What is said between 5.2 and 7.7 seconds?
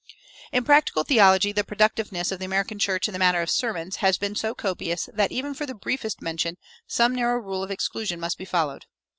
even for the briefest mention some narrow rule of